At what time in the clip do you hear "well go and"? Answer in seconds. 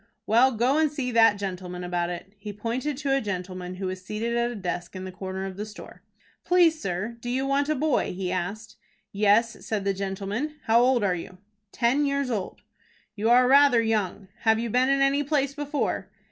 0.25-0.91